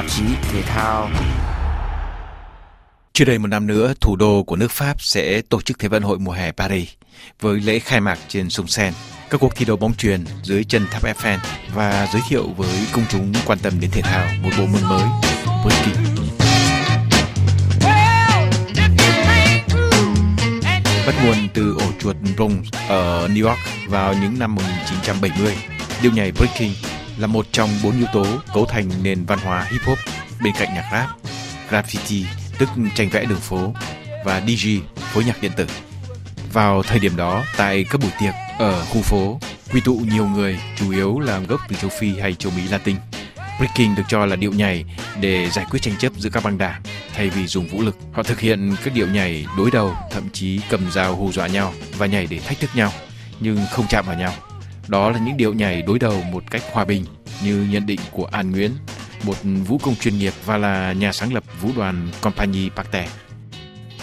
tạp 0.00 0.10
chí 0.10 0.22
thể 0.52 0.62
thao. 0.62 1.10
Chưa 3.12 3.24
đầy 3.24 3.38
một 3.38 3.46
năm 3.46 3.66
nữa, 3.66 3.94
thủ 4.00 4.16
đô 4.16 4.42
của 4.42 4.56
nước 4.56 4.70
Pháp 4.70 5.02
sẽ 5.02 5.42
tổ 5.48 5.60
chức 5.60 5.78
Thế 5.78 5.88
vận 5.88 6.02
hội 6.02 6.18
mùa 6.18 6.32
hè 6.32 6.52
Paris 6.52 6.88
với 7.40 7.60
lễ 7.60 7.78
khai 7.78 8.00
mạc 8.00 8.18
trên 8.28 8.50
sông 8.50 8.66
sen 8.66 8.92
các 9.30 9.40
cuộc 9.40 9.56
thi 9.56 9.64
đấu 9.64 9.76
bóng 9.76 9.94
truyền 9.94 10.24
dưới 10.42 10.64
chân 10.64 10.86
tháp 10.90 11.04
Eiffel 11.04 11.38
và 11.74 12.08
giới 12.12 12.22
thiệu 12.28 12.46
với 12.56 12.86
công 12.92 13.04
chúng 13.08 13.32
quan 13.46 13.58
tâm 13.58 13.80
đến 13.80 13.90
thể 13.90 14.02
thao 14.02 14.26
một 14.42 14.50
bộ 14.58 14.66
môn 14.66 14.82
mới, 14.88 15.08
breaking. 15.64 16.10
Bắt 21.06 21.14
nguồn 21.24 21.48
từ 21.54 21.76
ổ 21.80 21.86
chuột 22.00 22.16
Bronx 22.36 22.68
ở 22.88 23.28
New 23.28 23.48
York 23.48 23.58
vào 23.88 24.14
những 24.14 24.38
năm 24.38 24.54
1970, 24.54 25.56
điệu 26.02 26.12
nhảy 26.12 26.32
breaking 26.32 26.89
là 27.20 27.26
một 27.26 27.46
trong 27.52 27.70
bốn 27.82 27.96
yếu 27.96 28.06
tố 28.12 28.26
cấu 28.54 28.66
thành 28.66 28.90
nền 29.02 29.24
văn 29.24 29.38
hóa 29.38 29.66
hip 29.70 29.80
hop 29.84 29.98
bên 30.42 30.52
cạnh 30.58 30.74
nhạc 30.74 30.88
rap, 30.92 31.08
graffiti 31.70 32.24
tức 32.58 32.68
tranh 32.94 33.08
vẽ 33.08 33.24
đường 33.24 33.40
phố 33.40 33.74
và 34.24 34.40
DJ 34.40 34.80
phối 34.96 35.24
nhạc 35.24 35.42
điện 35.42 35.52
tử. 35.56 35.66
Vào 36.52 36.82
thời 36.82 36.98
điểm 36.98 37.16
đó, 37.16 37.44
tại 37.56 37.84
các 37.90 38.00
buổi 38.00 38.10
tiệc 38.20 38.34
ở 38.58 38.84
khu 38.84 39.02
phố, 39.02 39.40
quy 39.72 39.80
tụ 39.80 39.94
nhiều 39.94 40.26
người, 40.26 40.60
chủ 40.76 40.90
yếu 40.90 41.18
là 41.18 41.38
gốc 41.38 41.60
từ 41.68 41.76
châu 41.76 41.90
Phi 41.98 42.18
hay 42.18 42.34
châu 42.34 42.52
Mỹ 42.56 42.62
Latin. 42.70 42.96
Breaking 43.58 43.94
được 43.96 44.02
cho 44.08 44.26
là 44.26 44.36
điệu 44.36 44.52
nhảy 44.52 44.84
để 45.20 45.50
giải 45.50 45.66
quyết 45.70 45.82
tranh 45.82 45.96
chấp 45.98 46.12
giữa 46.18 46.30
các 46.30 46.44
băng 46.44 46.58
đảng 46.58 46.82
thay 47.14 47.30
vì 47.30 47.46
dùng 47.46 47.68
vũ 47.68 47.82
lực. 47.82 47.96
Họ 48.12 48.22
thực 48.22 48.40
hiện 48.40 48.76
các 48.84 48.94
điệu 48.94 49.08
nhảy 49.08 49.46
đối 49.56 49.70
đầu, 49.70 49.96
thậm 50.10 50.28
chí 50.32 50.60
cầm 50.70 50.90
dao 50.90 51.16
hù 51.16 51.32
dọa 51.32 51.46
nhau 51.46 51.72
và 51.98 52.06
nhảy 52.06 52.26
để 52.26 52.38
thách 52.38 52.60
thức 52.60 52.70
nhau, 52.74 52.92
nhưng 53.40 53.58
không 53.70 53.86
chạm 53.88 54.06
vào 54.06 54.16
nhau. 54.16 54.32
Đó 54.90 55.10
là 55.10 55.18
những 55.18 55.36
điệu 55.36 55.54
nhảy 55.54 55.82
đối 55.82 55.98
đầu 55.98 56.22
một 56.32 56.42
cách 56.50 56.62
hòa 56.72 56.84
bình 56.84 57.04
như 57.44 57.66
nhận 57.70 57.86
định 57.86 58.00
của 58.10 58.24
An 58.24 58.50
Nguyễn, 58.50 58.70
một 59.22 59.34
vũ 59.66 59.78
công 59.78 59.94
chuyên 59.96 60.18
nghiệp 60.18 60.32
và 60.44 60.56
là 60.56 60.92
nhà 60.92 61.12
sáng 61.12 61.32
lập 61.32 61.44
vũ 61.60 61.68
đoàn 61.76 62.08
Compagnie 62.20 62.68
Pacte. 62.76 63.08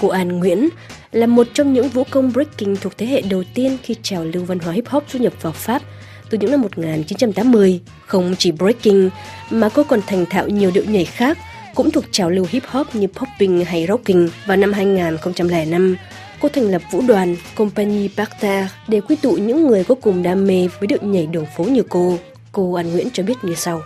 Cô 0.02 0.08
An 0.08 0.40
Nguyễn 0.40 0.70
là 1.12 1.28
một 1.28 1.48
trong 1.54 1.74
những 1.74 1.90
vũ 1.90 2.04
công 2.04 2.34
breaking 2.34 2.76
thuộc 2.82 2.98
thế 2.98 3.06
hệ 3.06 3.22
đầu 3.22 3.44
tiên 3.54 3.78
khi 3.84 3.96
trào 4.02 4.26
lưu 4.26 4.46
văn 4.46 4.60
hóa 4.60 4.74
hip 4.74 4.88
hop 4.88 5.04
du 5.10 5.20
nhập 5.20 5.34
vào 5.42 5.54
Pháp 5.54 5.82
từ 6.30 6.38
những 6.38 6.52
năm 6.52 6.62
1980. 6.62 7.82
Không 8.06 8.36
chỉ 8.38 8.52
breaking 8.52 9.10
mà 9.50 9.70
cô 9.70 9.84
còn 9.84 10.00
thành 10.08 10.26
thạo 10.26 10.48
nhiều 10.48 10.72
điệu 10.74 10.84
nhảy 10.88 11.06
khác 11.06 11.38
cũng 11.76 11.92
thuộc 11.92 12.04
trào 12.12 12.30
lưu 12.30 12.46
hip 12.50 12.64
hop 12.68 12.96
như 12.96 13.08
popping 13.08 13.66
hay 13.66 13.88
rocking. 13.88 14.28
Vào 14.46 14.58
năm 14.58 14.74
2005, 14.74 15.96
cô 16.42 16.50
thành 16.50 16.72
lập 16.72 16.82
vũ 16.92 17.02
đoàn 17.08 17.36
Compagnie 17.56 18.10
Pacte 18.18 18.68
để 18.88 19.02
quy 19.02 19.16
tụ 19.16 19.32
những 19.32 19.68
người 19.68 19.84
có 19.84 19.96
cùng 19.96 20.24
đam 20.24 20.48
mê 20.48 20.68
với 20.80 20.88
điệu 20.88 21.00
nhảy 21.02 21.26
đường 21.26 21.46
phố 21.58 21.64
như 21.64 21.84
cô. 21.90 22.18
Cô 22.52 22.74
An 22.74 22.92
Nguyễn 22.92 23.08
cho 23.14 23.24
biết 23.24 23.36
như 23.44 23.56
sau. 23.56 23.82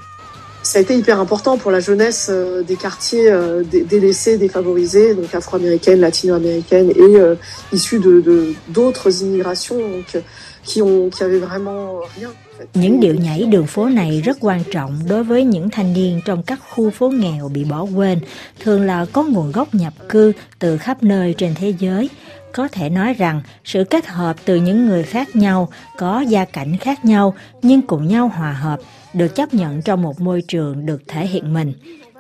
Ça 0.64 0.80
a 0.80 0.82
été 0.82 0.96
hyper 0.96 1.18
important 1.18 1.58
pour 1.58 1.72
la 1.72 1.80
jeunesse 1.80 2.30
euh, 2.30 2.62
des 2.62 2.76
quartiers 2.76 3.32
euh, 3.32 3.64
délaissés, 3.90 4.38
défavorisés, 4.38 5.16
donc 5.16 5.34
afro-américaines, 5.34 6.00
latino-américaines 6.00 6.92
et 6.92 7.16
euh, 7.18 7.36
issues 7.74 8.00
de 8.00 8.54
d'autres 8.68 9.24
immigrations 9.24 9.80
donc, 9.80 10.24
qui, 10.64 10.84
ont, 10.84 11.10
qui 11.10 11.24
avaient 11.24 11.40
vraiment 11.40 12.02
rien. 12.16 12.30
Những 12.74 13.00
điệu 13.00 13.16
nhảy 13.16 13.44
đường 13.44 13.68
phố 13.68 13.90
này 13.90 14.22
rất 14.26 14.38
quan 14.40 14.64
trọng 14.72 15.00
đối 15.10 15.24
với 15.24 15.44
những 15.44 15.70
thanh 15.70 15.94
niên 15.94 16.22
trong 16.26 16.44
các 16.44 16.60
khu 16.70 16.90
phố 16.90 17.10
nghèo 17.10 17.50
bị 17.50 17.64
bỏ 17.64 17.88
quên, 17.96 18.20
thường 18.60 18.86
là 18.86 19.06
có 19.14 19.24
nguồn 19.24 19.52
gốc 19.52 19.76
nhập 19.76 19.94
cư 20.10 20.32
từ 20.60 20.78
khắp 20.78 21.04
nơi 21.04 21.36
trên 21.38 21.56
thế 21.56 21.74
giới. 21.80 22.10
Có 22.54 22.68
thể 22.68 22.90
nói 22.90 23.14
rằng 23.14 23.42
sự 23.64 23.84
kết 23.84 24.08
hợp 24.08 24.36
từ 24.46 24.56
những 24.56 24.86
người 24.86 25.04
khác 25.04 25.36
nhau, 25.36 25.70
có 25.98 26.22
gia 26.22 26.46
cảnh 26.46 26.78
khác 26.78 27.06
nhau 27.06 27.34
nhưng 27.62 27.82
cùng 27.82 28.08
nhau 28.08 28.28
hòa 28.28 28.52
hợp 28.52 28.80
được 29.14 29.36
chấp 29.36 29.54
nhận 29.54 29.82
trong 29.82 30.02
một 30.02 30.22
môi 30.22 30.42
trường 30.48 30.86
được 30.86 31.02
thể 31.08 31.28
hiện 31.28 31.54
mình. 31.54 31.74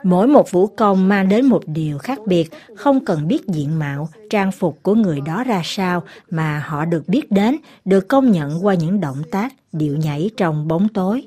Mỗi 0.04 0.28
một 0.28 0.52
vũ 0.52 0.68
công 0.68 1.10
mang 1.10 1.30
đến 1.30 1.46
một 1.46 1.64
điều 1.66 1.98
khác 1.98 2.20
biệt, 2.26 2.50
không 2.76 3.06
cần 3.06 3.28
biết 3.28 3.48
diện 3.48 3.80
mạo, 3.80 4.10
trang 4.30 4.52
phục 4.52 4.80
của 4.84 4.96
người 4.96 5.22
đó 5.22 5.44
ra 5.44 5.62
sao 5.64 6.04
mà 6.30 6.64
họ 6.68 6.86
được 6.86 7.08
biết 7.08 7.32
đến, 7.32 7.58
được 7.86 8.08
công 8.08 8.32
nhận 8.32 8.66
qua 8.66 8.74
những 8.74 9.02
động 9.02 9.22
tác, 9.32 9.54
điệu 9.72 9.98
nhảy 9.98 10.30
trong 10.38 10.68
bóng 10.68 10.88
tối. 10.88 11.24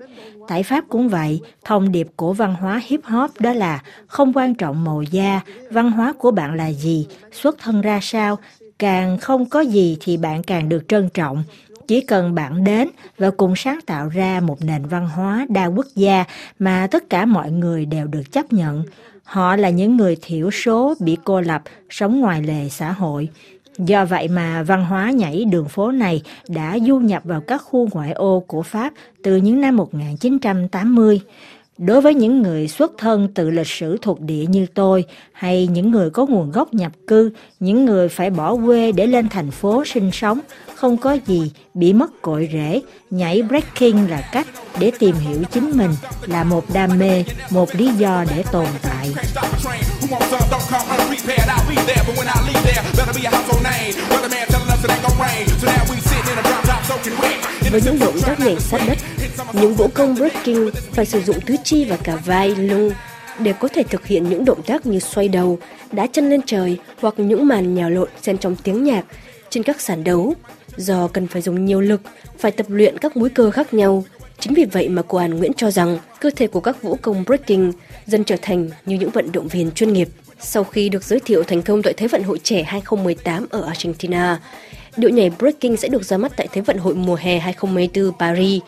Tại 0.49 0.63
Pháp 0.63 0.85
cũng 0.89 1.09
vậy, 1.09 1.41
thông 1.65 1.93
điệp 1.93 2.09
của 2.17 2.33
văn 2.33 2.55
hóa 2.55 2.81
hip 2.87 3.05
hop 3.05 3.41
đó 3.41 3.53
là 3.53 3.83
không 4.07 4.33
quan 4.33 4.55
trọng 4.55 4.85
màu 4.85 5.03
da, 5.03 5.41
văn 5.71 5.91
hóa 5.91 6.13
của 6.13 6.31
bạn 6.31 6.55
là 6.55 6.73
gì, 6.73 7.07
xuất 7.33 7.59
thân 7.59 7.81
ra 7.81 7.99
sao, 8.03 8.39
càng 8.79 9.19
không 9.19 9.49
có 9.49 9.61
gì 9.61 9.97
thì 10.01 10.17
bạn 10.17 10.43
càng 10.43 10.69
được 10.69 10.89
trân 10.89 11.09
trọng 11.15 11.45
chỉ 11.89 12.01
cần 12.01 12.35
bạn 12.35 12.65
đến 12.65 12.89
và 13.19 13.31
cùng 13.31 13.57
sáng 13.57 13.81
tạo 13.87 14.09
ra 14.09 14.41
một 14.41 14.63
nền 14.63 14.87
văn 14.87 15.09
hóa 15.09 15.47
đa 15.49 15.67
quốc 15.67 15.87
gia 15.95 16.25
mà 16.59 16.87
tất 16.91 17.11
cả 17.11 17.27
mọi 17.27 17.51
người 17.51 17.87
đều 17.87 18.07
được 18.07 18.33
chấp 18.33 18.53
nhận. 18.53 18.85
Họ 19.25 19.57
là 19.57 19.71
những 19.71 19.97
người 19.97 20.17
thiểu 20.23 20.51
số 20.51 20.95
bị 21.01 21.17
cô 21.25 21.41
lập, 21.41 21.63
sống 21.91 22.21
ngoài 22.21 22.43
lề 22.43 22.69
xã 22.69 22.93
hội. 22.93 23.29
Do 23.79 24.05
vậy 24.05 24.29
mà 24.29 24.63
văn 24.63 24.85
hóa 24.85 25.11
nhảy 25.11 25.45
đường 25.45 25.69
phố 25.69 25.91
này 25.91 26.23
đã 26.49 26.79
du 26.87 26.99
nhập 26.99 27.23
vào 27.25 27.41
các 27.41 27.59
khu 27.59 27.89
ngoại 27.93 28.13
ô 28.13 28.45
của 28.47 28.63
Pháp 28.63 28.93
từ 29.23 29.37
những 29.37 29.61
năm 29.61 29.77
1980. 29.77 31.21
Đối 31.79 32.01
với 32.01 32.15
những 32.15 32.43
người 32.43 32.69
xuất 32.69 32.93
thân 32.99 33.29
từ 33.35 33.51
lịch 33.51 33.67
sử 33.67 33.97
thuộc 34.03 34.21
địa 34.21 34.45
như 34.49 34.67
tôi, 34.75 35.05
hay 35.33 35.67
những 35.67 35.91
người 35.91 36.11
có 36.11 36.27
nguồn 36.27 36.51
gốc 36.51 36.75
nhập 36.75 36.93
cư, 37.07 37.31
những 37.61 37.85
người 37.85 38.09
phải 38.09 38.31
bỏ 38.31 38.57
quê 38.67 38.93
để 38.93 39.07
lên 39.07 39.29
thành 39.29 39.51
phố 39.51 39.85
sinh 39.85 40.11
sống, 40.13 40.41
không 40.75 40.97
có 40.97 41.17
gì 41.27 41.53
bị 41.75 41.93
mất 41.93 42.23
cội 42.23 42.49
rễ, 42.53 42.81
nhảy 43.11 43.43
breaking 43.43 44.11
là 44.11 44.29
cách 44.33 44.47
để 44.81 44.93
tìm 44.99 45.17
hiểu 45.17 45.43
chính 45.53 45.71
mình, 45.75 45.91
là 46.27 46.45
một 46.45 46.65
đam 46.75 46.99
mê, 46.99 47.25
một 47.51 47.75
lý 47.75 47.89
do 47.89 48.25
để 48.31 48.45
tồn 48.53 48.67
tại. 48.83 49.13
Với 57.71 57.81
những 57.85 57.99
động 57.99 58.15
các 58.27 58.41
nhảy 58.41 58.61
sách 58.61 58.81
đất, 58.87 58.99
những 59.53 59.75
vũ 59.75 59.89
công 59.95 60.15
breaking 60.15 60.71
phải 60.93 61.07
sử 61.07 61.21
dụng 61.21 61.41
tứ 61.41 61.57
chi 61.65 61.85
và 61.85 61.97
cả 61.97 62.17
vai, 62.17 62.49
lưng 62.49 62.91
để 63.39 63.53
có 63.53 63.69
thể 63.69 63.83
thực 63.83 64.07
hiện 64.07 64.29
những 64.29 64.45
động 64.45 64.63
tác 64.63 64.87
như 64.87 64.99
xoay 64.99 65.29
đầu, 65.29 65.59
đá 65.93 66.07
chân 66.13 66.31
lên 66.31 66.41
trời 66.47 66.79
hoặc 67.01 67.15
những 67.17 67.49
màn 67.49 67.75
nhào 67.75 67.91
lộn 67.91 68.09
xen 68.23 68.39
trong 68.39 68.57
tiếng 68.57 68.85
nhạc 68.85 69.05
trên 69.51 69.63
các 69.63 69.81
sàn 69.81 70.05
đấu. 70.05 70.35
Do 70.77 71.09
cần 71.09 71.27
phải 71.27 71.43
dùng 71.43 71.65
nhiều 71.65 71.81
lực, 71.81 72.01
phải 72.39 72.53
tập 72.53 72.67
luyện 72.69 72.99
các 72.99 73.17
múi 73.17 73.31
cơ 73.31 73.51
khác 73.51 73.75
nhau. 73.75 74.05
Chính 74.39 74.55
vì 74.55 74.65
vậy 74.65 74.89
mà 74.89 75.03
cô 75.09 75.19
An 75.19 75.31
Nguyễn 75.31 75.53
cho 75.53 75.71
rằng 75.71 75.99
cơ 76.21 76.31
thể 76.37 76.47
của 76.47 76.61
các 76.61 76.83
vũ 76.83 76.97
công 77.03 77.25
breaking 77.25 77.71
dần 78.07 78.25
trở 78.25 78.37
thành 78.43 78.71
như 78.87 78.97
những 78.99 79.11
vận 79.11 79.33
động 79.33 79.49
viên 79.49 79.71
chuyên 79.71 79.93
nghiệp. 79.93 80.09
Sau 80.41 80.65
khi 80.65 80.89
được 80.89 81.05
giới 81.05 81.21
thiệu 81.21 81.43
thành 81.43 81.63
công 81.63 81.83
tại 81.83 81.95
Thế 81.97 82.09
vận 82.09 82.23
hội 82.23 82.39
trẻ 82.43 82.63
2018 82.63 83.47
ở 83.51 83.63
Argentina, 83.63 84.41
điệu 84.97 85.11
nhảy 85.11 85.31
breaking 85.39 85.77
sẽ 85.77 85.89
được 85.89 86.05
ra 86.05 86.17
mắt 86.17 86.33
tại 86.37 86.49
Thế 86.53 86.61
vận 86.61 86.79
hội 86.79 86.95
mùa 86.95 87.15
hè 87.15 87.39
2024 87.39 88.19
Paris. 88.19 88.63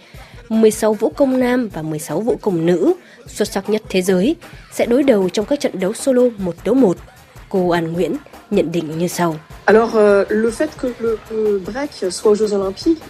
16 0.48 0.94
vũ 0.94 1.12
công 1.16 1.40
nam 1.40 1.68
và 1.68 1.82
16 1.82 2.20
vũ 2.20 2.36
công 2.40 2.66
nữ 2.66 2.92
xuất 3.26 3.48
sắc 3.48 3.70
nhất 3.70 3.82
thế 3.88 4.02
giới 4.02 4.36
sẽ 4.72 4.86
đối 4.86 5.02
đầu 5.02 5.28
trong 5.28 5.46
các 5.46 5.60
trận 5.60 5.80
đấu 5.80 5.92
solo 5.92 6.22
một 6.38 6.54
đấu 6.64 6.74
một. 6.74 6.96
Cô 7.48 7.70
An 7.70 7.92
Nguyễn 7.92 8.16
nhận 8.50 8.72
định 8.72 8.98
như 8.98 9.08
sau. 9.08 9.36
Alors 9.66 9.94
euh, 9.94 10.24
le 10.28 10.50
fait 10.50 10.70
que 10.82 10.88
le, 11.00 11.18
le 11.30 11.58
break 11.58 11.90
soit 12.10 12.30
aux 12.30 12.38
Jeux 12.38 12.52
Olympiques, 12.54 13.02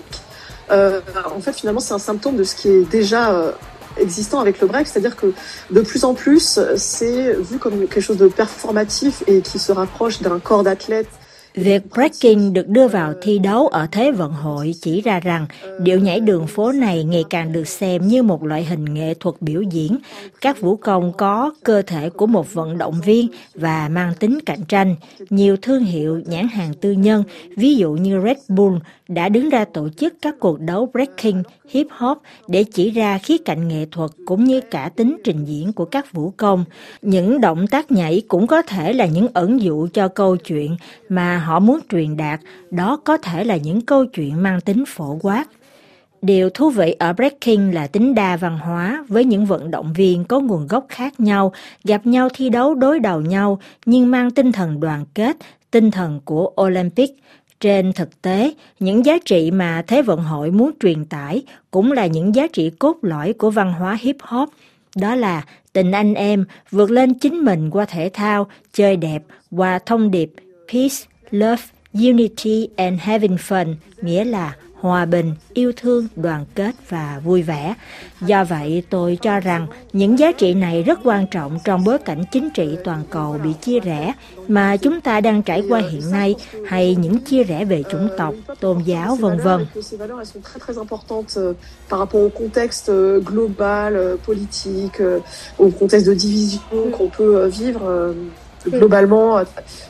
euh, 0.71 1.01
en 1.25 1.41
fait 1.41 1.55
finalement 1.61 1.81
c'est 1.81 1.95
un 1.95 1.99
symptôme 1.99 2.37
de 2.37 2.45
ce 2.45 2.55
qui 2.57 2.69
est 2.69 2.91
déjà 2.91 3.31
euh, 3.31 3.53
existant 3.97 4.41
avec 4.41 4.61
le 4.61 4.67
break, 4.67 4.87
c'est-à-dire 4.87 5.17
que 5.17 5.33
de 5.71 5.81
plus 5.81 6.05
en 6.05 6.15
plus 6.15 6.61
c'est 6.77 7.35
vu 7.51 7.59
comme 7.59 7.79
quelque 7.79 8.01
chose 8.01 8.19
de 8.19 8.29
performatif 8.29 9.23
et 9.27 9.41
qui 9.41 9.59
se 9.59 9.73
rapproche 9.73 10.21
d'un 10.23 10.39
corps 10.39 10.63
d'athlète 10.63 11.09
Việc 11.57 11.83
breaking 11.95 12.53
được 12.53 12.69
đưa 12.69 12.89
vào 12.89 13.15
thi 13.23 13.39
đấu 13.39 13.69
ở 13.69 13.87
Thế 13.93 14.13
vận 14.13 14.33
hội 14.33 14.75
chỉ 14.81 15.01
ra 15.01 15.21
rằng 15.21 15.47
điệu 15.81 16.01
nhảy 16.01 16.21
đường 16.21 16.47
phố 16.47 16.73
này 16.73 17.05
ngày 17.05 17.25
càng 17.31 17.53
được 17.53 17.69
xem 17.69 18.09
như 18.09 18.23
một 18.23 18.45
loại 18.45 18.65
hình 18.65 18.95
nghệ 18.95 19.15
thuật 19.21 19.35
biểu 19.41 19.63
diễn. 19.63 19.99
Các 20.41 20.61
vũ 20.61 20.77
công 20.77 21.13
có 21.13 21.53
cơ 21.65 21.83
thể 21.83 22.11
của 22.11 22.27
một 22.27 22.55
vận 22.55 22.79
động 22.79 23.01
viên 23.05 23.29
và 23.55 23.89
mang 23.89 24.13
tính 24.19 24.39
cạnh 24.47 24.65
tranh. 24.69 24.97
Nhiều 25.31 25.57
thương 25.63 25.85
hiệu 25.85 26.23
nhãn 26.27 26.49
hàng 26.49 26.75
tư 26.75 26.93
nhân, 26.93 27.25
ví 27.57 27.75
dụ 27.75 27.93
như 27.93 28.21
Red 28.25 28.39
Bull, 28.49 28.77
đã 29.09 29.29
đứng 29.29 29.51
ra 29.51 29.65
tổ 29.65 29.89
chức 29.89 30.15
các 30.23 30.35
cuộc 30.41 30.61
đấu 30.61 30.91
breaking, 30.93 31.43
hip 31.69 31.87
hop 31.91 32.19
để 32.49 32.65
chỉ 32.65 32.91
ra 32.91 33.19
khía 33.19 33.39
cạnh 33.39 33.69
nghệ 33.69 33.87
thuật 33.91 34.11
cũng 34.27 34.45
như 34.45 34.61
cả 34.61 34.91
tính 34.97 35.17
trình 35.25 35.45
diễn 35.45 35.73
của 35.73 35.85
các 35.85 36.13
vũ 36.13 36.33
công. 36.37 36.65
Những 37.03 37.41
động 37.41 37.67
tác 37.67 37.91
nhảy 37.91 38.23
cũng 38.29 38.47
có 38.47 38.63
thể 38.63 38.93
là 38.93 39.07
những 39.07 39.29
ẩn 39.35 39.61
dụ 39.61 39.89
cho 39.93 40.09
câu 40.09 40.37
chuyện 40.37 40.77
mà 41.09 41.39
họ 41.39 41.59
muốn 41.59 41.81
truyền 41.89 42.17
đạt, 42.17 42.41
đó 42.71 42.97
có 43.05 43.17
thể 43.17 43.45
là 43.45 43.57
những 43.57 43.81
câu 43.81 44.07
chuyện 44.07 44.43
mang 44.43 44.61
tính 44.61 44.85
phổ 44.87 45.19
quát. 45.23 45.47
Điều 46.23 46.51
thú 46.51 46.71
vị 46.71 46.93
ở 46.99 47.13
breaking 47.13 47.73
là 47.73 47.87
tính 47.87 48.15
đa 48.15 48.37
văn 48.37 48.59
hóa 48.59 49.05
với 49.09 49.25
những 49.25 49.47
vận 49.47 49.71
động 49.71 49.93
viên 49.93 50.25
có 50.25 50.41
nguồn 50.41 50.67
gốc 50.67 50.87
khác 50.89 51.21
nhau, 51.21 51.53
gặp 51.85 52.07
nhau 52.07 52.29
thi 52.35 52.49
đấu 52.49 52.75
đối 52.75 53.01
đầu 53.01 53.21
nhau 53.21 53.59
nhưng 53.87 54.11
mang 54.11 54.31
tinh 54.31 54.53
thần 54.53 54.81
đoàn 54.81 55.05
kết, 55.15 55.37
tinh 55.71 55.91
thần 55.91 56.21
của 56.25 56.53
Olympic. 56.63 57.11
Trên 57.61 57.93
thực 57.93 58.23
tế, 58.23 58.55
những 58.81 59.07
giá 59.07 59.19
trị 59.25 59.51
mà 59.51 59.83
Thế 59.87 60.03
vận 60.03 60.21
hội 60.21 60.51
muốn 60.51 60.71
truyền 60.81 61.05
tải 61.05 61.43
cũng 61.71 61.93
là 61.93 62.07
những 62.07 62.35
giá 62.35 62.47
trị 62.47 62.71
cốt 62.79 62.97
lõi 63.03 63.33
của 63.33 63.51
văn 63.51 63.73
hóa 63.73 63.99
hip 64.01 64.17
hop. 64.21 64.49
Đó 64.97 65.15
là 65.15 65.45
tình 65.73 65.93
anh 65.93 66.15
em 66.15 66.45
vượt 66.71 66.91
lên 66.91 67.15
chính 67.15 67.45
mình 67.45 67.71
qua 67.71 67.85
thể 67.85 68.11
thao, 68.13 68.47
chơi 68.73 68.97
đẹp, 68.97 69.23
qua 69.51 69.79
thông 69.87 70.11
điệp 70.11 70.31
Peace, 70.73 70.97
Love, 71.31 71.63
Unity 71.93 72.69
and 72.77 73.01
Having 73.01 73.37
Fun, 73.37 73.75
nghĩa 74.03 74.25
là 74.25 74.57
hòa 74.87 75.05
bình, 75.05 75.35
yêu 75.55 75.73
thương, 75.77 76.07
đoàn 76.17 76.45
kết 76.55 76.75
và 76.89 77.21
vui 77.25 77.43
vẻ. 77.43 77.75
Do 78.21 78.45
vậy, 78.45 78.83
tôi 78.91 79.19
cho 79.23 79.41
rằng 79.41 79.67
những 79.93 80.19
giá 80.19 80.33
trị 80.33 80.55
này 80.55 80.83
rất 80.83 80.99
quan 81.05 81.27
trọng 81.31 81.59
trong 81.65 81.85
bối 81.85 81.99
cảnh 81.99 82.25
chính 82.33 82.51
trị 82.51 82.77
toàn 82.85 83.03
cầu 83.11 83.39
bị 83.45 83.51
chia 83.63 83.81
rẽ 83.81 84.15
mà 84.49 84.77
chúng 84.77 85.01
ta 85.01 85.21
đang 85.21 85.43
trải 85.43 85.63
qua 85.69 85.81
hiện 85.91 86.11
nay 86.13 86.35
hay 86.67 86.95
những 86.95 87.19
chia 87.19 87.45
rẽ 87.45 87.65
về 87.65 87.83
chủng 87.91 88.09
tộc, 88.17 88.35
tôn 88.61 88.83
giáo, 88.83 89.17
vân 89.17 89.39
vân. 89.39 89.67
Euh, 91.37 91.55
par 91.89 91.99
rapport 91.99 92.21
au 92.21 92.29
contexte 92.29 92.89
euh, 92.89 93.21
global, 93.21 93.97
euh, 93.97 94.17
politique, 94.27 95.01
au 95.59 95.71
contexte 95.71 96.07
de 96.07 96.15
division 96.15 96.91
qu'on 96.93 97.09
peut 97.09 97.47
vivre 97.47 98.15
globalement, 98.67 99.43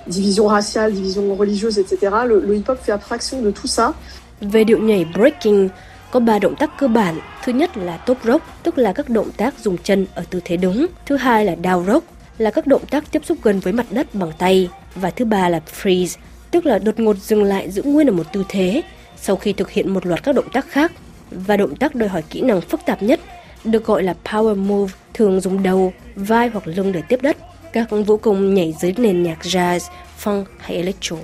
division 0.07 0.47
raciale, 0.47 0.93
division 0.93 1.35
religieuse, 1.35 1.79
etc. 1.79 1.99
Le, 2.27 2.41
le 2.41 2.57
hip-hop 2.57 2.79
fait 2.83 2.93
abstraction 2.93 3.43
de 3.43 3.51
tout 3.51 3.67
ça 3.67 3.95
về 4.41 4.65
điệu 4.65 4.79
nhảy 4.79 5.07
breaking, 5.15 5.69
có 6.11 6.21
ba 6.21 6.39
động 6.39 6.57
tác 6.57 6.71
cơ 6.79 6.89
bản. 6.89 7.21
Thứ 7.45 7.53
nhất 7.53 7.77
là 7.77 7.97
top 7.97 8.19
rock, 8.25 8.45
tức 8.63 8.79
là 8.79 8.93
các 8.93 9.09
động 9.09 9.31
tác 9.37 9.59
dùng 9.59 9.77
chân 9.83 10.07
ở 10.15 10.25
tư 10.31 10.41
thế 10.45 10.57
đứng 10.57 10.87
Thứ 11.07 11.17
hai 11.17 11.45
là 11.45 11.55
down 11.63 11.87
rock, 11.87 12.07
là 12.39 12.51
các 12.51 12.67
động 12.67 12.87
tác 12.91 13.13
tiếp 13.13 13.25
xúc 13.25 13.39
gần 13.43 13.61
với 13.61 13.73
mặt 13.73 13.87
đất 13.91 14.15
bằng 14.15 14.33
tay. 14.39 14.69
Và 14.95 15.11
thứ 15.11 15.25
ba 15.25 15.49
là 15.49 15.61
freeze, 15.83 16.17
tức 16.51 16.67
là 16.67 16.79
đột 16.79 17.01
ngột 17.01 17.17
dừng 17.17 17.45
lại 17.45 17.71
giữ 17.71 17.83
nguyên 17.83 18.07
ở 18.07 18.13
một 18.13 18.33
tư 18.33 18.45
thế 18.49 18.83
sau 19.17 19.37
khi 19.37 19.53
thực 19.53 19.71
hiện 19.71 19.95
một 19.95 20.07
loạt 20.07 20.23
các 20.23 20.35
động 20.35 20.49
tác 20.53 20.69
khác. 20.69 20.93
Và 21.31 21.57
động 21.57 21.77
tác 21.77 21.95
đòi 21.95 22.09
hỏi 22.09 22.23
kỹ 22.31 22.41
năng 22.41 22.61
phức 22.61 22.81
tạp 22.87 23.03
nhất 23.03 23.21
được 23.65 23.85
gọi 23.85 24.03
là 24.03 24.15
power 24.25 24.57
move, 24.57 24.95
thường 25.15 25.41
dùng 25.41 25.63
đầu, 25.63 25.93
vai 26.17 26.49
hoặc 26.49 26.67
lưng 26.67 26.93
để 26.93 27.03
tiếp 27.09 27.23
đất. 27.23 27.37
Các 27.73 27.91
vũ 28.07 28.17
công 28.17 28.55
nhảy 28.55 28.75
dưới 28.81 28.95
nền 28.97 29.23
nhạc 29.23 29.39
jazz, 29.43 29.81
funk 30.23 30.45
hay 30.59 30.77
electro. 30.77 31.17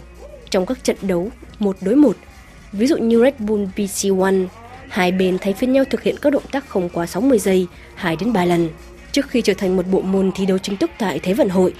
Trong 0.50 0.66
các 0.66 0.84
trận 0.84 0.96
đấu 1.02 1.30
một 1.58 1.76
đối 1.80 1.96
một, 1.96 2.16
Ví 2.72 2.86
dụ 2.86 2.96
như 2.96 3.22
Red 3.22 3.34
Bull 3.38 3.66
BC1, 3.76 4.46
hai 4.88 5.12
bên 5.12 5.38
thay 5.40 5.52
phiên 5.52 5.72
nhau 5.72 5.84
thực 5.90 6.02
hiện 6.02 6.16
các 6.22 6.30
động 6.30 6.42
tác 6.52 6.68
không 6.68 6.88
quá 6.88 7.06
60 7.06 7.38
giây, 7.38 7.66
2 7.94 8.16
đến 8.16 8.32
3 8.32 8.44
lần. 8.44 8.68
Trước 9.12 9.28
khi 9.28 9.42
trở 9.42 9.54
thành 9.54 9.76
một 9.76 9.86
bộ 9.86 10.00
môn 10.00 10.30
thi 10.34 10.46
đấu 10.46 10.58
chính 10.58 10.76
thức 10.76 10.90
tại 10.98 11.20
Thế 11.22 11.34
vận 11.34 11.48
hội, 11.48 11.74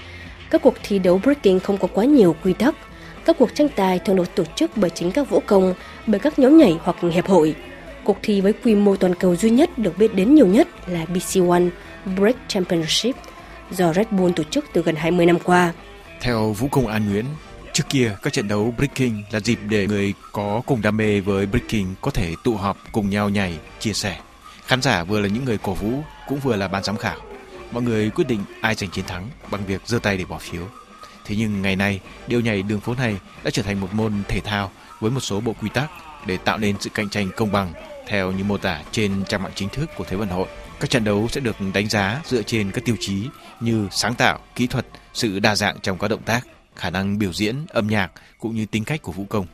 các 0.49 0.61
cuộc 0.61 0.73
thi 0.83 0.99
đấu 0.99 1.19
breaking 1.23 1.59
không 1.59 1.77
có 1.77 1.87
quá 1.87 2.05
nhiều 2.05 2.35
quy 2.43 2.53
tắc. 2.53 2.75
Các 3.25 3.35
cuộc 3.39 3.55
tranh 3.55 3.67
tài 3.75 3.99
thường 3.99 4.15
được 4.15 4.35
tổ 4.35 4.43
chức 4.55 4.71
bởi 4.75 4.89
chính 4.89 5.11
các 5.11 5.29
vũ 5.29 5.39
công, 5.45 5.73
bởi 6.07 6.19
các 6.19 6.39
nhóm 6.39 6.57
nhảy 6.57 6.77
hoặc 6.83 6.95
hiệp 7.11 7.27
hội. 7.27 7.55
Cuộc 8.03 8.17
thi 8.21 8.41
với 8.41 8.53
quy 8.53 8.75
mô 8.75 8.95
toàn 8.95 9.15
cầu 9.15 9.35
duy 9.35 9.49
nhất 9.49 9.77
được 9.77 9.97
biết 9.97 10.15
đến 10.15 10.35
nhiều 10.35 10.47
nhất 10.47 10.67
là 10.87 11.05
BC1 11.05 11.69
Break 12.17 12.35
Championship 12.47 13.15
do 13.71 13.93
Red 13.93 14.07
Bull 14.11 14.33
tổ 14.33 14.43
chức 14.43 14.65
từ 14.73 14.81
gần 14.81 14.95
20 14.95 15.25
năm 15.25 15.37
qua. 15.43 15.73
Theo 16.21 16.51
Vũ 16.51 16.67
Công 16.67 16.87
An 16.87 17.09
Nguyễn, 17.09 17.25
Trước 17.73 17.83
kia, 17.89 18.15
các 18.21 18.33
trận 18.33 18.47
đấu 18.47 18.73
breaking 18.77 19.21
là 19.31 19.39
dịp 19.39 19.59
để 19.67 19.87
người 19.87 20.13
có 20.31 20.61
cùng 20.65 20.81
đam 20.81 20.97
mê 20.97 21.19
với 21.19 21.45
breaking 21.45 21.93
có 22.01 22.11
thể 22.11 22.33
tụ 22.43 22.55
họp 22.55 22.77
cùng 22.91 23.09
nhau 23.09 23.29
nhảy, 23.29 23.57
chia 23.79 23.93
sẻ. 23.93 24.19
Khán 24.65 24.81
giả 24.81 25.03
vừa 25.03 25.19
là 25.19 25.27
những 25.27 25.45
người 25.45 25.57
cổ 25.57 25.73
vũ, 25.73 26.03
cũng 26.27 26.39
vừa 26.39 26.55
là 26.55 26.67
ban 26.67 26.83
giám 26.83 26.97
khảo. 26.97 27.17
Mọi 27.71 27.83
người 27.83 28.09
quyết 28.09 28.27
định 28.27 28.43
ai 28.61 28.75
giành 28.75 28.89
chiến 28.89 29.05
thắng 29.05 29.29
bằng 29.51 29.65
việc 29.65 29.81
giơ 29.85 29.99
tay 29.99 30.17
để 30.17 30.25
bỏ 30.25 30.37
phiếu. 30.37 30.67
Thế 31.25 31.35
nhưng 31.35 31.61
ngày 31.61 31.75
nay, 31.75 31.99
điệu 32.27 32.41
nhảy 32.41 32.61
đường 32.61 32.79
phố 32.79 32.95
này 32.95 33.19
đã 33.43 33.51
trở 33.51 33.63
thành 33.63 33.79
một 33.79 33.93
môn 33.93 34.13
thể 34.27 34.39
thao 34.39 34.71
với 34.99 35.11
một 35.11 35.19
số 35.19 35.41
bộ 35.41 35.53
quy 35.61 35.69
tắc 35.69 35.91
để 36.25 36.37
tạo 36.37 36.57
nên 36.57 36.75
sự 36.79 36.89
cạnh 36.89 37.09
tranh 37.09 37.29
công 37.35 37.51
bằng 37.51 37.73
theo 38.07 38.31
như 38.31 38.43
mô 38.43 38.57
tả 38.57 38.81
trên 38.91 39.23
trang 39.25 39.43
mạng 39.43 39.51
chính 39.55 39.69
thức 39.69 39.89
của 39.97 40.03
Thế 40.03 40.17
vận 40.17 40.29
hội. 40.29 40.47
Các 40.79 40.89
trận 40.89 41.03
đấu 41.03 41.27
sẽ 41.31 41.41
được 41.41 41.55
đánh 41.73 41.89
giá 41.89 42.21
dựa 42.25 42.43
trên 42.43 42.71
các 42.71 42.85
tiêu 42.85 42.95
chí 42.99 43.27
như 43.59 43.87
sáng 43.91 44.15
tạo, 44.15 44.39
kỹ 44.55 44.67
thuật, 44.67 44.85
sự 45.13 45.39
đa 45.39 45.55
dạng 45.55 45.79
trong 45.79 45.97
các 45.97 46.07
động 46.07 46.21
tác 46.21 46.47
khả 46.75 46.89
năng 46.89 47.17
biểu 47.17 47.33
diễn, 47.33 47.55
âm 47.69 47.87
nhạc 47.87 48.11
cũng 48.39 48.55
như 48.55 48.65
tính 48.65 48.83
cách 48.83 49.01
của 49.01 49.11
vũ 49.11 49.25
công. 49.29 49.45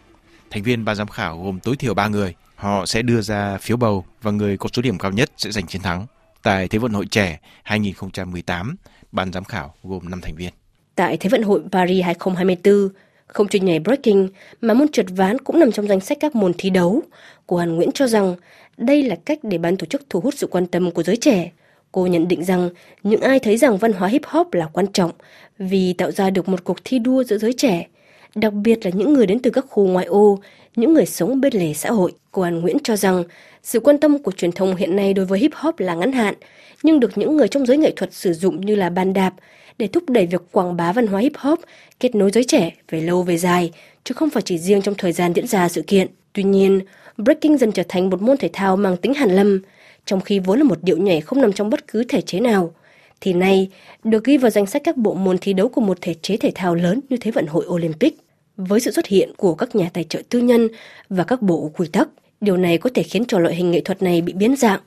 Thành 0.49 0.63
viên 0.63 0.85
ban 0.85 0.95
giám 0.95 1.07
khảo 1.07 1.43
gồm 1.43 1.59
tối 1.59 1.75
thiểu 1.75 1.93
3 1.93 2.07
người. 2.07 2.35
Họ 2.55 2.85
sẽ 2.85 3.01
đưa 3.01 3.21
ra 3.21 3.57
phiếu 3.57 3.77
bầu 3.77 4.05
và 4.21 4.31
người 4.31 4.57
có 4.57 4.69
số 4.73 4.81
điểm 4.81 4.97
cao 4.97 5.11
nhất 5.11 5.31
sẽ 5.37 5.51
giành 5.51 5.67
chiến 5.67 5.81
thắng. 5.81 6.05
Tại 6.43 6.67
Thế 6.67 6.79
vận 6.79 6.93
hội 6.93 7.05
trẻ 7.05 7.39
2018, 7.63 8.75
ban 9.11 9.31
giám 9.33 9.43
khảo 9.43 9.73
gồm 9.83 10.09
5 10.09 10.21
thành 10.21 10.35
viên. 10.35 10.53
Tại 10.95 11.17
Thế 11.17 11.29
vận 11.29 11.43
hội 11.43 11.61
Paris 11.71 12.05
2024, 12.05 12.89
không 13.27 13.47
chỉ 13.47 13.59
nhảy 13.59 13.79
breaking 13.79 14.27
mà 14.61 14.73
môn 14.73 14.87
trượt 14.87 15.05
ván 15.09 15.39
cũng 15.39 15.59
nằm 15.59 15.71
trong 15.71 15.87
danh 15.87 15.99
sách 15.99 16.17
các 16.21 16.35
môn 16.35 16.51
thi 16.57 16.69
đấu. 16.69 17.01
của 17.45 17.57
Hàn 17.57 17.75
Nguyễn 17.75 17.89
cho 17.93 18.07
rằng 18.07 18.35
đây 18.77 19.03
là 19.03 19.15
cách 19.25 19.39
để 19.43 19.57
ban 19.57 19.77
tổ 19.77 19.85
chức 19.85 20.01
thu 20.09 20.19
hút 20.19 20.33
sự 20.37 20.47
quan 20.47 20.67
tâm 20.67 20.91
của 20.91 21.03
giới 21.03 21.17
trẻ. 21.17 21.51
Cô 21.91 22.07
nhận 22.07 22.27
định 22.27 22.43
rằng 22.43 22.69
những 23.03 23.21
ai 23.21 23.39
thấy 23.39 23.57
rằng 23.57 23.77
văn 23.77 23.93
hóa 23.93 24.07
hip 24.07 24.25
hop 24.25 24.53
là 24.53 24.65
quan 24.73 24.87
trọng 24.87 25.11
vì 25.59 25.93
tạo 25.93 26.11
ra 26.11 26.29
được 26.29 26.49
một 26.49 26.63
cuộc 26.63 26.77
thi 26.83 26.99
đua 26.99 27.23
giữa 27.23 27.37
giới 27.37 27.53
trẻ, 27.53 27.87
đặc 28.35 28.53
biệt 28.53 28.85
là 28.85 28.91
những 28.93 29.13
người 29.13 29.25
đến 29.25 29.39
từ 29.39 29.51
các 29.51 29.65
khu 29.69 29.87
ngoại 29.87 30.05
ô, 30.05 30.39
những 30.75 30.93
người 30.93 31.05
sống 31.05 31.41
bên 31.41 31.53
lề 31.53 31.73
xã 31.73 31.91
hội. 31.91 32.11
Cô 32.31 32.41
An 32.41 32.61
Nguyễn 32.61 32.77
cho 32.83 32.95
rằng 32.95 33.23
sự 33.63 33.79
quan 33.79 33.97
tâm 33.97 34.23
của 34.23 34.31
truyền 34.31 34.51
thông 34.51 34.75
hiện 34.75 34.95
nay 34.95 35.13
đối 35.13 35.25
với 35.25 35.39
hip 35.39 35.51
hop 35.53 35.79
là 35.79 35.95
ngắn 35.95 36.11
hạn, 36.11 36.35
nhưng 36.83 36.99
được 36.99 37.17
những 37.17 37.37
người 37.37 37.47
trong 37.47 37.65
giới 37.65 37.77
nghệ 37.77 37.93
thuật 37.95 38.13
sử 38.13 38.33
dụng 38.33 38.65
như 38.65 38.75
là 38.75 38.89
bàn 38.89 39.13
đạp 39.13 39.33
để 39.77 39.87
thúc 39.87 40.09
đẩy 40.09 40.25
việc 40.25 40.41
quảng 40.51 40.77
bá 40.77 40.91
văn 40.91 41.07
hóa 41.07 41.21
hip 41.21 41.37
hop, 41.37 41.59
kết 41.99 42.15
nối 42.15 42.31
giới 42.31 42.43
trẻ 42.43 42.71
về 42.89 43.01
lâu 43.01 43.23
về 43.23 43.37
dài, 43.37 43.71
chứ 44.03 44.13
không 44.13 44.29
phải 44.29 44.41
chỉ 44.41 44.57
riêng 44.57 44.81
trong 44.81 44.95
thời 44.97 45.11
gian 45.11 45.33
diễn 45.33 45.47
ra 45.47 45.69
sự 45.69 45.81
kiện. 45.81 46.07
Tuy 46.33 46.43
nhiên, 46.43 46.79
breaking 47.17 47.57
dần 47.57 47.71
trở 47.71 47.83
thành 47.89 48.09
một 48.09 48.21
môn 48.21 48.37
thể 48.37 48.49
thao 48.53 48.75
mang 48.77 48.97
tính 48.97 49.13
hàn 49.13 49.35
lâm, 49.35 49.61
trong 50.09 50.21
khi 50.21 50.39
vốn 50.39 50.57
là 50.57 50.63
một 50.63 50.77
điệu 50.81 50.97
nhảy 50.97 51.21
không 51.21 51.41
nằm 51.41 51.53
trong 51.53 51.69
bất 51.69 51.87
cứ 51.87 52.03
thể 52.03 52.21
chế 52.21 52.39
nào 52.39 52.73
thì 53.21 53.33
nay 53.33 53.69
được 54.03 54.23
ghi 54.23 54.37
vào 54.37 54.51
danh 54.51 54.65
sách 54.65 54.81
các 54.85 54.97
bộ 54.97 55.13
môn 55.13 55.37
thi 55.37 55.53
đấu 55.53 55.69
của 55.69 55.81
một 55.81 55.97
thể 56.01 56.13
chế 56.21 56.37
thể 56.37 56.51
thao 56.55 56.75
lớn 56.75 56.99
như 57.09 57.17
Thế 57.17 57.31
vận 57.31 57.47
hội 57.47 57.65
Olympic. 57.67 58.17
Với 58.57 58.79
sự 58.79 58.91
xuất 58.91 59.07
hiện 59.07 59.33
của 59.37 59.55
các 59.55 59.75
nhà 59.75 59.89
tài 59.93 60.03
trợ 60.03 60.21
tư 60.29 60.39
nhân 60.39 60.67
và 61.09 61.23
các 61.23 61.41
bộ 61.41 61.71
quy 61.77 61.87
tắc, 61.87 62.09
điều 62.41 62.57
này 62.57 62.77
có 62.77 62.89
thể 62.93 63.03
khiến 63.03 63.25
cho 63.25 63.39
loại 63.39 63.55
hình 63.55 63.71
nghệ 63.71 63.81
thuật 63.81 64.01
này 64.01 64.21
bị 64.21 64.33
biến 64.33 64.55
dạng, 64.55 64.79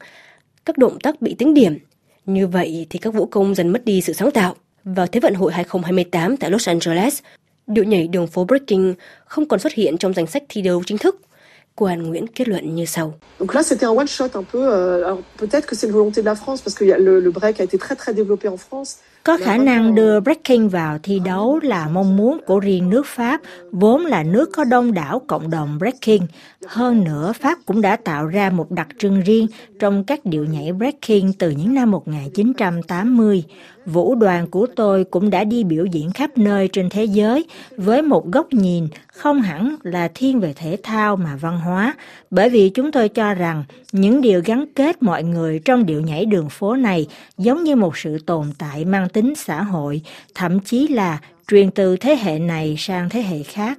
các 0.64 0.78
động 0.78 1.00
tác 1.00 1.22
bị 1.22 1.34
tính 1.34 1.54
điểm. 1.54 1.78
Như 2.26 2.46
vậy 2.46 2.86
thì 2.90 2.98
các 2.98 3.14
vũ 3.14 3.26
công 3.26 3.54
dần 3.54 3.68
mất 3.68 3.84
đi 3.84 4.00
sự 4.00 4.12
sáng 4.12 4.30
tạo. 4.30 4.54
Vào 4.84 5.06
Thế 5.06 5.20
vận 5.20 5.34
hội 5.34 5.52
2028 5.52 6.36
tại 6.36 6.50
Los 6.50 6.68
Angeles, 6.68 7.20
điệu 7.66 7.84
nhảy 7.84 8.08
đường 8.08 8.26
phố 8.26 8.44
breaking 8.44 8.92
không 9.24 9.48
còn 9.48 9.60
xuất 9.60 9.72
hiện 9.72 9.98
trong 9.98 10.14
danh 10.14 10.26
sách 10.26 10.42
thi 10.48 10.62
đấu 10.62 10.82
chính 10.86 10.98
thức 10.98 11.20
Cô 11.76 11.86
An 11.86 12.02
Nguyễn 12.02 12.26
kết 12.26 12.48
luận 12.48 12.74
như 12.74 12.84
sau. 12.84 13.14
Donc 13.40 13.54
là, 13.54 13.62
c'était 13.62 13.86
un 13.86 13.96
one 13.96 14.06
shot 14.06 14.28
un 14.34 14.44
peu. 14.52 14.58
Euh, 14.58 15.04
alors 15.04 15.20
peut-être 15.36 15.66
que 15.66 15.74
c'est 15.74 15.86
une 15.86 15.92
volonté 15.92 16.20
de 16.20 16.26
la 16.26 16.34
France 16.34 16.60
parce 16.60 16.74
que 16.74 16.84
le, 16.84 17.20
le 17.20 17.30
break 17.30 17.60
a 17.60 17.64
été 17.64 17.78
très 17.78 17.96
très 17.96 18.12
développé 18.14 18.48
en 18.48 18.56
France. 18.56 18.98
Có 19.24 19.36
khả 19.36 19.56
năng 19.56 19.94
đưa 19.94 20.20
breaking 20.20 20.68
vào 20.68 20.98
thi 21.02 21.20
đấu 21.24 21.60
là 21.62 21.88
mong 21.88 22.16
muốn 22.16 22.40
của 22.46 22.60
riêng 22.60 22.90
nước 22.90 23.06
Pháp, 23.06 23.40
vốn 23.72 24.06
là 24.06 24.22
nước 24.22 24.50
có 24.52 24.64
đông 24.64 24.94
đảo 24.94 25.22
cộng 25.26 25.50
đồng 25.50 25.78
breaking. 25.78 26.26
Hơn 26.66 27.04
nữa, 27.04 27.32
Pháp 27.40 27.58
cũng 27.66 27.80
đã 27.80 27.96
tạo 27.96 28.26
ra 28.26 28.50
một 28.50 28.70
đặc 28.70 28.88
trưng 28.98 29.20
riêng 29.20 29.46
trong 29.78 30.04
các 30.04 30.20
điệu 30.24 30.44
nhảy 30.44 30.72
breaking 30.72 31.32
từ 31.38 31.50
những 31.50 31.74
năm 31.74 31.90
1980. 31.90 33.44
Vũ 33.86 34.14
đoàn 34.14 34.46
của 34.46 34.66
tôi 34.76 35.04
cũng 35.04 35.30
đã 35.30 35.44
đi 35.44 35.64
biểu 35.64 35.84
diễn 35.84 36.10
khắp 36.10 36.38
nơi 36.38 36.68
trên 36.72 36.88
thế 36.90 37.04
giới 37.04 37.46
với 37.76 38.02
một 38.02 38.26
góc 38.26 38.52
nhìn 38.52 38.88
không 39.06 39.42
hẳn 39.42 39.76
là 39.82 40.08
thiên 40.14 40.40
về 40.40 40.52
thể 40.56 40.76
thao 40.82 41.16
mà 41.16 41.36
văn 41.36 41.58
hóa, 41.58 41.94
bởi 42.30 42.50
vì 42.50 42.68
chúng 42.68 42.92
tôi 42.92 43.08
cho 43.08 43.34
rằng 43.34 43.64
những 43.92 44.20
điều 44.20 44.42
gắn 44.44 44.64
kết 44.74 45.02
mọi 45.02 45.22
người 45.24 45.60
trong 45.64 45.86
điệu 45.86 46.00
nhảy 46.00 46.26
đường 46.26 46.48
phố 46.48 46.76
này 46.76 47.06
giống 47.38 47.64
như 47.64 47.76
một 47.76 47.96
sự 47.96 48.18
tồn 48.26 48.46
tại 48.58 48.84
mang 48.84 49.08
tính 49.12 49.34
xã 49.36 49.62
hội, 49.62 50.02
thậm 50.34 50.60
chí 50.60 50.88
là 50.88 51.20
truyền 51.48 51.70
từ 51.70 51.96
thế 51.96 52.16
hệ 52.16 52.38
này 52.38 52.74
sang 52.78 53.08
thế 53.08 53.22
hệ 53.22 53.42
khác. 53.42 53.78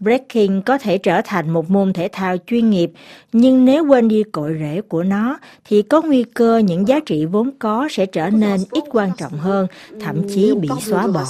Breaking 0.00 0.60
có 0.66 0.78
thể 0.78 0.98
trở 0.98 1.20
thành 1.24 1.50
một 1.50 1.70
môn 1.70 1.92
thể 1.92 2.08
thao 2.12 2.36
chuyên 2.46 2.70
nghiệp, 2.70 2.90
nhưng 3.32 3.64
nếu 3.64 3.86
quên 3.86 4.08
đi 4.08 4.22
cội 4.32 4.56
rễ 4.60 4.80
của 4.88 5.02
nó 5.02 5.38
thì 5.64 5.82
có 5.82 6.02
nguy 6.02 6.24
cơ 6.34 6.58
những 6.58 6.88
giá 6.88 7.00
trị 7.06 7.24
vốn 7.24 7.50
có 7.58 7.88
sẽ 7.90 8.06
trở 8.06 8.30
nên 8.30 8.60
ít 8.70 8.84
quan 8.90 9.10
trọng 9.16 9.32
hơn, 9.32 9.66
thậm 10.00 10.28
chí 10.34 10.54
bị 10.54 10.68
xóa 10.86 11.06
bỏ. 11.06 11.26